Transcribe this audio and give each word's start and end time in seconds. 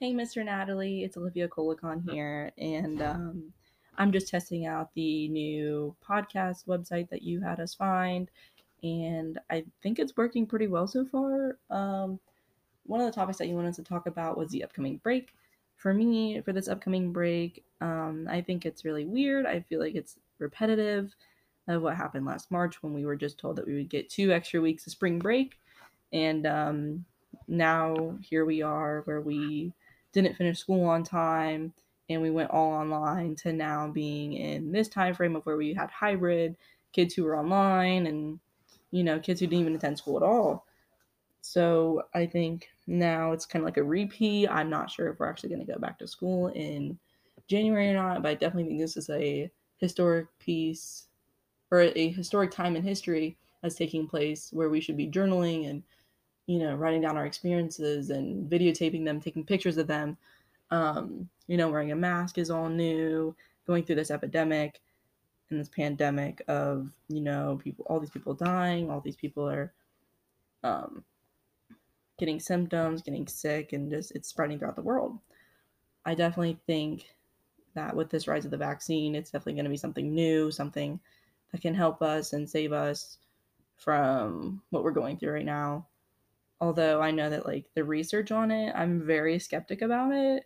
Hey, 0.00 0.14
Mr. 0.14 0.42
Natalie, 0.42 1.04
it's 1.04 1.18
Olivia 1.18 1.46
Colicon 1.46 2.10
here, 2.10 2.52
and 2.56 3.02
um, 3.02 3.52
I'm 3.98 4.12
just 4.12 4.28
testing 4.28 4.64
out 4.64 4.88
the 4.94 5.28
new 5.28 5.94
podcast 6.02 6.64
website 6.64 7.10
that 7.10 7.20
you 7.20 7.42
had 7.42 7.60
us 7.60 7.74
find, 7.74 8.30
and 8.82 9.38
I 9.50 9.62
think 9.82 9.98
it's 9.98 10.16
working 10.16 10.46
pretty 10.46 10.68
well 10.68 10.86
so 10.86 11.04
far. 11.04 11.58
Um, 11.68 12.18
one 12.86 13.02
of 13.02 13.06
the 13.08 13.12
topics 13.12 13.36
that 13.36 13.48
you 13.48 13.54
wanted 13.54 13.74
to 13.74 13.82
talk 13.82 14.06
about 14.06 14.38
was 14.38 14.48
the 14.48 14.64
upcoming 14.64 14.96
break. 15.02 15.34
For 15.76 15.92
me, 15.92 16.40
for 16.40 16.54
this 16.54 16.68
upcoming 16.68 17.12
break, 17.12 17.62
um, 17.82 18.26
I 18.30 18.40
think 18.40 18.64
it's 18.64 18.86
really 18.86 19.04
weird. 19.04 19.44
I 19.44 19.60
feel 19.60 19.80
like 19.80 19.96
it's 19.96 20.16
repetitive 20.38 21.14
of 21.68 21.82
what 21.82 21.94
happened 21.94 22.24
last 22.24 22.50
March 22.50 22.82
when 22.82 22.94
we 22.94 23.04
were 23.04 23.16
just 23.16 23.36
told 23.36 23.56
that 23.56 23.66
we 23.66 23.74
would 23.74 23.90
get 23.90 24.08
two 24.08 24.32
extra 24.32 24.62
weeks 24.62 24.86
of 24.86 24.92
spring 24.92 25.18
break, 25.18 25.58
and 26.10 26.46
um, 26.46 27.04
now 27.48 28.16
here 28.22 28.46
we 28.46 28.62
are 28.62 29.02
where 29.04 29.20
we 29.20 29.74
didn't 30.12 30.36
finish 30.36 30.58
school 30.58 30.84
on 30.84 31.02
time 31.04 31.72
and 32.08 32.20
we 32.22 32.30
went 32.30 32.50
all 32.50 32.72
online 32.72 33.36
to 33.36 33.52
now 33.52 33.88
being 33.88 34.32
in 34.32 34.72
this 34.72 34.88
time 34.88 35.14
frame 35.14 35.36
of 35.36 35.44
where 35.46 35.56
we 35.56 35.74
had 35.74 35.90
hybrid 35.90 36.56
kids 36.92 37.14
who 37.14 37.24
were 37.24 37.38
online 37.38 38.06
and 38.06 38.40
you 38.90 39.04
know 39.04 39.20
kids 39.20 39.40
who 39.40 39.46
didn't 39.46 39.60
even 39.60 39.74
attend 39.76 39.98
school 39.98 40.16
at 40.16 40.22
all. 40.22 40.66
So 41.42 42.04
i 42.14 42.26
think 42.26 42.70
now 42.86 43.32
it's 43.32 43.46
kind 43.46 43.62
of 43.62 43.66
like 43.66 43.76
a 43.76 43.84
repeat. 43.84 44.48
I'm 44.48 44.70
not 44.70 44.90
sure 44.90 45.08
if 45.10 45.18
we're 45.20 45.28
actually 45.28 45.50
going 45.50 45.66
to 45.66 45.72
go 45.72 45.78
back 45.78 45.98
to 45.98 46.06
school 46.08 46.48
in 46.48 46.98
january 47.48 47.90
or 47.90 47.94
not 47.94 48.22
but 48.22 48.30
i 48.30 48.34
definitely 48.34 48.68
think 48.68 48.80
this 48.80 48.96
is 48.96 49.10
a 49.10 49.50
historic 49.78 50.26
piece 50.38 51.08
or 51.70 51.80
a 51.82 52.08
historic 52.10 52.50
time 52.50 52.76
in 52.76 52.82
history 52.82 53.36
that's 53.62 53.74
taking 53.74 54.06
place 54.08 54.52
where 54.52 54.70
we 54.70 54.80
should 54.80 54.96
be 54.96 55.08
journaling 55.10 55.68
and 55.68 55.82
you 56.50 56.58
know, 56.58 56.74
writing 56.74 57.00
down 57.00 57.16
our 57.16 57.26
experiences 57.26 58.10
and 58.10 58.50
videotaping 58.50 59.04
them, 59.04 59.20
taking 59.20 59.44
pictures 59.44 59.76
of 59.76 59.86
them. 59.86 60.16
Um, 60.72 61.28
you 61.46 61.56
know, 61.56 61.68
wearing 61.68 61.92
a 61.92 61.94
mask 61.94 62.38
is 62.38 62.50
all 62.50 62.68
new, 62.68 63.36
going 63.68 63.84
through 63.84 63.94
this 63.94 64.10
epidemic 64.10 64.80
and 65.48 65.60
this 65.60 65.68
pandemic 65.68 66.42
of, 66.48 66.90
you 67.08 67.20
know, 67.20 67.60
people, 67.62 67.86
all 67.88 68.00
these 68.00 68.10
people 68.10 68.34
dying, 68.34 68.90
all 68.90 69.00
these 69.00 69.14
people 69.14 69.48
are 69.48 69.72
um, 70.64 71.04
getting 72.18 72.40
symptoms, 72.40 73.02
getting 73.02 73.28
sick, 73.28 73.72
and 73.72 73.88
just 73.88 74.10
it's 74.16 74.28
spreading 74.28 74.58
throughout 74.58 74.74
the 74.74 74.82
world. 74.82 75.20
I 76.04 76.16
definitely 76.16 76.58
think 76.66 77.14
that 77.74 77.94
with 77.94 78.10
this 78.10 78.26
rise 78.26 78.44
of 78.44 78.50
the 78.50 78.56
vaccine, 78.56 79.14
it's 79.14 79.30
definitely 79.30 79.52
going 79.52 79.66
to 79.66 79.70
be 79.70 79.76
something 79.76 80.12
new, 80.12 80.50
something 80.50 80.98
that 81.52 81.60
can 81.60 81.76
help 81.76 82.02
us 82.02 82.32
and 82.32 82.50
save 82.50 82.72
us 82.72 83.18
from 83.76 84.60
what 84.70 84.82
we're 84.82 84.90
going 84.90 85.16
through 85.16 85.34
right 85.34 85.46
now 85.46 85.86
although 86.60 87.00
I 87.00 87.10
know 87.10 87.30
that 87.30 87.46
like 87.46 87.66
the 87.74 87.84
research 87.84 88.30
on 88.30 88.50
it, 88.50 88.72
I'm 88.76 89.04
very 89.06 89.38
skeptic 89.38 89.82
about 89.82 90.12
it. 90.12 90.44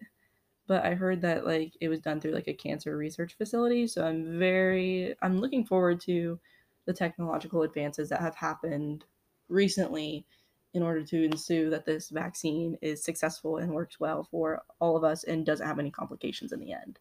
But 0.66 0.84
I 0.84 0.94
heard 0.94 1.20
that 1.22 1.44
like 1.44 1.74
it 1.80 1.88
was 1.88 2.00
done 2.00 2.20
through 2.20 2.32
like 2.32 2.48
a 2.48 2.54
cancer 2.54 2.96
research 2.96 3.34
facility, 3.36 3.86
so 3.86 4.06
I'm 4.06 4.38
very 4.38 5.14
I'm 5.20 5.40
looking 5.40 5.66
forward 5.66 6.00
to 6.02 6.38
the 6.86 6.92
technological 6.92 7.62
advances 7.62 8.08
that 8.08 8.20
have 8.20 8.36
happened 8.36 9.04
recently 9.48 10.24
in 10.72 10.82
order 10.82 11.04
to 11.04 11.24
ensue 11.24 11.70
that 11.70 11.84
this 11.84 12.10
vaccine 12.10 12.76
is 12.82 13.02
successful 13.02 13.58
and 13.58 13.72
works 13.72 14.00
well 14.00 14.26
for 14.30 14.62
all 14.80 14.96
of 14.96 15.04
us 15.04 15.24
and 15.24 15.46
doesn't 15.46 15.66
have 15.66 15.78
any 15.78 15.90
complications 15.90 16.52
in 16.52 16.60
the 16.60 16.72
end. 16.72 16.98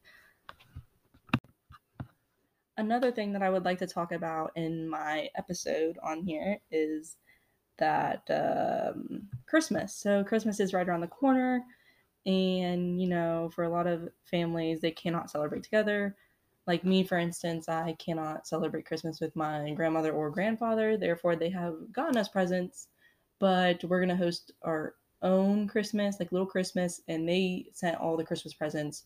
Another 2.78 3.12
thing 3.12 3.34
that 3.34 3.44
I 3.44 3.50
would 3.50 3.66
like 3.66 3.80
to 3.80 3.88
talk 3.88 4.12
about 4.12 4.52
in 4.56 4.88
my 4.88 5.30
episode 5.36 5.98
on 6.04 6.24
here 6.24 6.60
is 6.72 7.18
that 7.78 8.24
um, 8.30 9.28
Christmas. 9.46 9.96
So 9.96 10.24
Christmas 10.24 10.60
is 10.60 10.74
right 10.74 10.88
around 10.88 11.02
the 11.02 11.08
corner, 11.08 11.64
and 12.26 13.02
you 13.02 13.08
know, 13.08 13.50
for 13.54 13.64
a 13.64 13.70
lot 13.70 13.88
of 13.88 14.10
families, 14.30 14.82
they 14.82 14.92
cannot 14.92 15.32
celebrate 15.32 15.64
together. 15.64 16.16
Like 16.66 16.86
me, 16.86 17.04
for 17.04 17.18
instance, 17.18 17.68
I 17.68 17.94
cannot 18.00 18.48
celebrate 18.48 18.86
Christmas 18.86 19.20
with 19.20 19.36
my 19.36 19.72
grandmother 19.72 20.14
or 20.14 20.30
grandfather. 20.30 20.98
Therefore, 20.98 21.36
they 21.36 21.50
have 21.50 21.76
gotten 21.92 22.18
us 22.18 22.30
presents, 22.30 22.88
but 23.40 23.84
we're 23.84 24.00
gonna 24.00 24.16
host 24.16 24.54
our 24.62 24.96
own 25.22 25.68
Christmas, 25.68 26.18
like 26.20 26.32
little 26.32 26.48
Christmas, 26.48 27.02
and 27.08 27.28
they 27.28 27.68
sent 27.74 27.98
all 28.00 28.16
the 28.16 28.24
Christmas 28.24 28.54
presents 28.54 29.04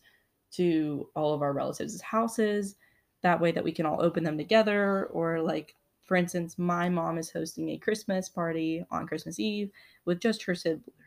to 0.52 1.08
all 1.14 1.34
of 1.34 1.42
our 1.42 1.52
relatives' 1.52 2.00
houses. 2.00 2.76
That 3.22 3.40
way, 3.40 3.50
that 3.52 3.64
we 3.64 3.72
can 3.72 3.86
all 3.86 4.02
open 4.02 4.22
them 4.22 4.38
together, 4.38 5.06
or 5.06 5.40
like 5.40 5.74
for 6.08 6.16
instance, 6.16 6.58
my 6.58 6.88
mom 6.88 7.18
is 7.18 7.30
hosting 7.30 7.68
a 7.68 7.76
Christmas 7.76 8.30
party 8.30 8.82
on 8.90 9.06
Christmas 9.06 9.38
Eve 9.38 9.70
with 10.06 10.20
just 10.20 10.42
her 10.42 10.54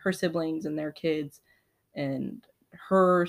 her 0.04 0.14
siblings 0.14 0.66
and 0.66 0.78
their 0.78 0.92
kids, 0.92 1.42
and 1.96 2.46
her 2.72 3.28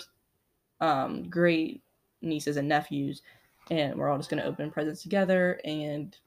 um, 0.82 1.30
great 1.30 1.82
nieces 2.20 2.58
and 2.58 2.68
nephews, 2.68 3.22
and 3.70 3.96
we're 3.96 4.10
all 4.10 4.18
just 4.18 4.28
going 4.28 4.42
to 4.42 4.48
open 4.48 4.70
presents 4.70 5.02
together 5.02 5.60
and 5.64 6.18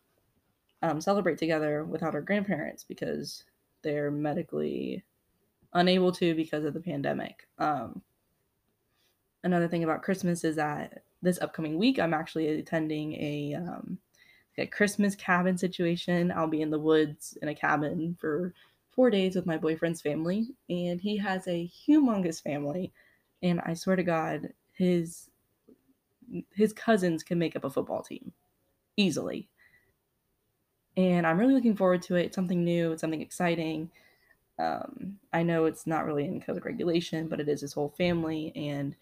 um, 0.81 0.99
celebrate 0.99 1.37
together 1.37 1.83
without 1.83 2.15
our 2.15 2.21
grandparents 2.21 2.83
because 2.83 3.43
they're 3.83 4.09
medically 4.09 5.03
unable 5.73 6.11
to 6.11 6.33
because 6.33 6.65
of 6.65 6.73
the 6.73 6.79
pandemic. 6.79 7.47
Um, 7.59 8.01
another 9.43 9.67
thing 9.67 9.83
about 9.83 10.01
Christmas 10.01 10.43
is 10.43 10.55
that 10.55 11.03
this 11.21 11.39
upcoming 11.39 11.77
week 11.77 11.99
I'm 11.99 12.15
actually 12.15 12.47
attending 12.47 13.13
a 13.13 13.53
um, 13.55 13.99
a 14.57 14.65
Christmas 14.65 15.15
cabin 15.15 15.57
situation. 15.57 16.31
I'll 16.31 16.47
be 16.47 16.61
in 16.61 16.69
the 16.69 16.79
woods 16.79 17.37
in 17.41 17.47
a 17.47 17.55
cabin 17.55 18.17
for 18.19 18.53
four 18.91 19.09
days 19.09 19.35
with 19.35 19.45
my 19.45 19.57
boyfriend's 19.57 20.01
family, 20.01 20.47
and 20.69 21.01
he 21.01 21.17
has 21.17 21.47
a 21.47 21.69
humongous 21.87 22.41
family. 22.41 22.91
And 23.43 23.59
I 23.61 23.73
swear 23.73 23.95
to 23.95 24.03
God, 24.03 24.53
his 24.73 25.29
his 26.53 26.73
cousins 26.73 27.21
can 27.21 27.37
make 27.37 27.55
up 27.55 27.63
a 27.63 27.69
football 27.69 28.01
team 28.01 28.31
easily. 28.97 29.47
And 30.97 31.27
I'm 31.27 31.37
really 31.37 31.53
looking 31.53 31.75
forward 31.75 32.01
to 32.03 32.15
it. 32.15 32.27
It's 32.27 32.35
something 32.35 32.63
new. 32.63 32.93
It's 32.93 33.01
something 33.01 33.21
exciting. 33.21 33.91
Um, 34.57 35.19
I 35.33 35.43
know 35.43 35.65
it's 35.65 35.85
not 35.85 36.05
really 36.05 36.25
in 36.25 36.41
code 36.41 36.63
regulation, 36.65 37.27
but 37.27 37.41
it 37.41 37.49
is 37.49 37.61
his 37.61 37.73
whole 37.73 37.93
family, 37.97 38.53
and 38.55 38.95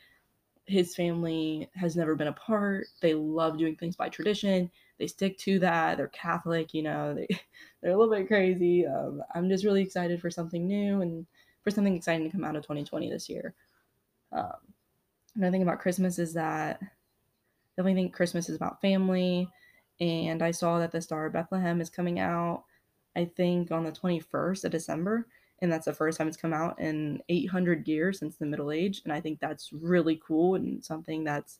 his 0.66 0.96
family 0.96 1.70
has 1.76 1.96
never 1.96 2.16
been 2.16 2.28
apart. 2.28 2.88
They 3.02 3.14
love 3.14 3.58
doing 3.58 3.76
things 3.76 3.96
by 3.96 4.10
tradition 4.10 4.72
they 5.00 5.08
stick 5.08 5.38
to 5.40 5.60
that. 5.60 5.98
They're 5.98 6.08
Catholic, 6.08 6.74
you 6.74 6.84
know, 6.84 7.14
they 7.14 7.28
they're 7.82 7.92
a 7.92 7.98
little 7.98 8.14
bit 8.14 8.28
crazy. 8.28 8.86
Um, 8.86 9.22
I'm 9.34 9.50
just 9.50 9.66
really 9.66 9.82
excited 9.82 10.22
for 10.22 10.30
something 10.30 10.66
new 10.66 11.02
and 11.02 11.26
for 11.64 11.72
something 11.72 11.96
exciting 11.96 12.26
to 12.26 12.32
come 12.32 12.44
out 12.44 12.56
of 12.56 12.64
2020 12.64 13.10
this 13.10 13.30
year. 13.30 13.54
Um, 14.32 14.54
another 15.36 15.52
thing 15.52 15.64
about 15.64 15.80
Christmas 15.80 16.20
is 16.20 16.34
that 16.34 16.80
I 16.82 16.88
definitely 17.76 18.02
think 18.02 18.14
Christmas 18.14 18.50
is 18.50 18.56
about 18.56 18.82
family. 18.82 19.50
And 20.00 20.42
I 20.42 20.52
saw 20.52 20.80
that 20.80 20.92
the 20.92 21.02
Star 21.02 21.28
of 21.28 21.34
Bethlehem 21.34 21.80
is 21.80 21.90
coming 21.90 22.20
out, 22.20 22.64
I 23.16 23.26
think, 23.26 23.72
on 23.72 23.84
the 23.84 23.92
21st 23.92 24.66
of 24.66 24.72
December. 24.72 25.28
And 25.64 25.72
that's 25.72 25.86
the 25.86 25.94
first 25.94 26.18
time 26.18 26.28
it's 26.28 26.36
come 26.36 26.54
out 26.54 26.78
in 26.78 27.24
800 27.30 27.88
years 27.88 28.20
since 28.20 28.36
the 28.36 28.46
Middle 28.46 28.70
Age. 28.70 29.02
And 29.06 29.14
I 29.14 29.22
think 29.22 29.40
that's 29.40 29.72
really 29.72 30.22
cool 30.26 30.56
and 30.56 30.84
something 30.84 31.24
that's 31.24 31.60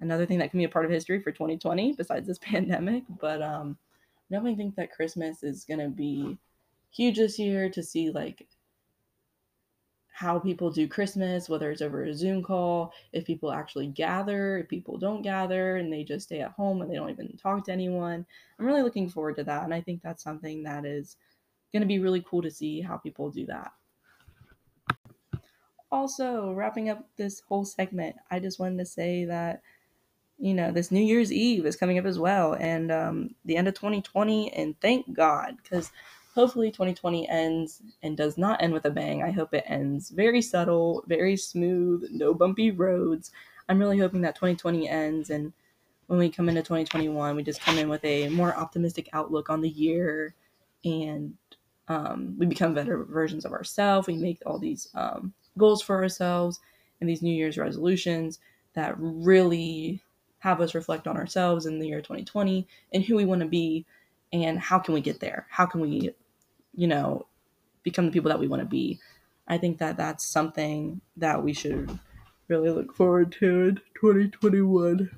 another 0.00 0.26
thing 0.26 0.38
that 0.38 0.50
can 0.50 0.58
be 0.58 0.64
a 0.64 0.68
part 0.68 0.84
of 0.84 0.90
history 0.90 1.20
for 1.22 1.32
2020 1.32 1.94
besides 1.94 2.26
this 2.26 2.38
pandemic. 2.42 3.04
But 3.18 3.40
um, 3.40 3.78
I 4.30 4.34
definitely 4.34 4.56
think 4.56 4.76
that 4.76 4.92
Christmas 4.92 5.42
is 5.42 5.64
going 5.64 5.80
to 5.80 5.88
be 5.88 6.36
huge 6.90 7.16
this 7.16 7.38
year 7.38 7.70
to 7.70 7.82
see 7.82 8.10
like 8.10 8.46
how 10.12 10.38
people 10.38 10.70
do 10.70 10.86
Christmas, 10.86 11.48
whether 11.48 11.70
it's 11.70 11.80
over 11.80 12.04
a 12.04 12.14
Zoom 12.14 12.42
call, 12.42 12.92
if 13.12 13.24
people 13.24 13.52
actually 13.52 13.86
gather, 13.86 14.58
if 14.58 14.68
people 14.68 14.98
don't 14.98 15.22
gather 15.22 15.76
and 15.76 15.90
they 15.90 16.04
just 16.04 16.26
stay 16.26 16.40
at 16.40 16.50
home 16.50 16.82
and 16.82 16.90
they 16.90 16.96
don't 16.96 17.08
even 17.08 17.34
talk 17.38 17.64
to 17.64 17.72
anyone. 17.72 18.26
I'm 18.58 18.66
really 18.66 18.82
looking 18.82 19.08
forward 19.08 19.36
to 19.36 19.44
that. 19.44 19.62
And 19.64 19.72
I 19.72 19.80
think 19.80 20.02
that's 20.02 20.22
something 20.22 20.62
that 20.64 20.84
is 20.84 21.16
going 21.72 21.82
to 21.82 21.86
be 21.86 21.98
really 21.98 22.24
cool 22.28 22.42
to 22.42 22.50
see 22.50 22.80
how 22.80 22.96
people 22.96 23.30
do 23.30 23.46
that. 23.46 23.72
Also, 25.90 26.52
wrapping 26.52 26.90
up 26.90 27.08
this 27.16 27.40
whole 27.48 27.64
segment, 27.64 28.16
I 28.30 28.40
just 28.40 28.58
wanted 28.58 28.78
to 28.78 28.86
say 28.86 29.24
that 29.24 29.62
you 30.40 30.54
know, 30.54 30.70
this 30.70 30.92
New 30.92 31.02
Year's 31.02 31.32
Eve 31.32 31.66
is 31.66 31.74
coming 31.74 31.98
up 31.98 32.04
as 32.04 32.18
well, 32.18 32.54
and 32.54 32.92
um, 32.92 33.34
the 33.44 33.56
end 33.56 33.66
of 33.66 33.74
2020. 33.74 34.52
And 34.52 34.80
thank 34.80 35.12
God, 35.12 35.56
because 35.60 35.90
hopefully 36.32 36.70
2020 36.70 37.28
ends 37.28 37.82
and 38.04 38.16
does 38.16 38.38
not 38.38 38.62
end 38.62 38.72
with 38.72 38.84
a 38.84 38.90
bang. 38.90 39.24
I 39.24 39.32
hope 39.32 39.52
it 39.52 39.64
ends 39.66 40.10
very 40.10 40.40
subtle, 40.40 41.02
very 41.08 41.36
smooth, 41.36 42.08
no 42.12 42.32
bumpy 42.32 42.70
roads. 42.70 43.32
I'm 43.68 43.80
really 43.80 43.98
hoping 43.98 44.20
that 44.20 44.36
2020 44.36 44.88
ends 44.88 45.30
and 45.30 45.52
when 46.06 46.18
we 46.18 46.30
come 46.30 46.48
into 46.48 46.62
2021, 46.62 47.36
we 47.36 47.42
just 47.42 47.60
come 47.60 47.76
in 47.76 47.88
with 47.88 48.02
a 48.02 48.28
more 48.30 48.56
optimistic 48.56 49.10
outlook 49.12 49.50
on 49.50 49.60
the 49.60 49.68
year 49.68 50.34
and 50.84 51.34
um, 51.88 52.34
we 52.38 52.46
become 52.46 52.74
better 52.74 53.04
versions 53.04 53.44
of 53.44 53.52
ourselves. 53.52 54.06
We 54.06 54.16
make 54.16 54.40
all 54.44 54.58
these 54.58 54.88
um, 54.94 55.32
goals 55.56 55.82
for 55.82 56.02
ourselves 56.02 56.60
and 57.00 57.08
these 57.08 57.22
New 57.22 57.32
Year's 57.32 57.58
resolutions 57.58 58.38
that 58.74 58.94
really 58.98 60.02
have 60.40 60.60
us 60.60 60.74
reflect 60.74 61.06
on 61.06 61.16
ourselves 61.16 61.66
in 61.66 61.78
the 61.78 61.88
year 61.88 62.00
2020 62.00 62.66
and 62.92 63.04
who 63.04 63.16
we 63.16 63.24
want 63.24 63.40
to 63.40 63.46
be 63.46 63.86
and 64.32 64.58
how 64.58 64.78
can 64.78 64.94
we 64.94 65.00
get 65.00 65.20
there? 65.20 65.46
How 65.50 65.66
can 65.66 65.80
we, 65.80 66.10
you 66.74 66.86
know, 66.86 67.26
become 67.82 68.06
the 68.06 68.12
people 68.12 68.28
that 68.28 68.38
we 68.38 68.48
want 68.48 68.60
to 68.60 68.68
be? 68.68 69.00
I 69.48 69.58
think 69.58 69.78
that 69.78 69.96
that's 69.96 70.24
something 70.24 71.00
that 71.16 71.42
we 71.42 71.54
should 71.54 71.98
really 72.48 72.70
look 72.70 72.94
forward 72.94 73.32
to 73.40 73.68
in 73.68 73.80
2021. 74.00 75.10